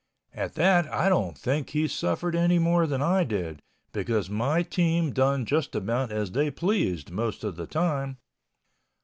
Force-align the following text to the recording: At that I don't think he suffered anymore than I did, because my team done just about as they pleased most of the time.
At 0.33 0.55
that 0.55 0.91
I 0.91 1.09
don't 1.09 1.37
think 1.37 1.69
he 1.69 1.87
suffered 1.87 2.35
anymore 2.35 2.87
than 2.87 3.03
I 3.03 3.23
did, 3.23 3.61
because 3.93 4.31
my 4.31 4.63
team 4.63 5.11
done 5.11 5.45
just 5.45 5.75
about 5.75 6.11
as 6.11 6.31
they 6.31 6.49
pleased 6.49 7.11
most 7.11 7.43
of 7.43 7.55
the 7.55 7.67
time. 7.67 8.17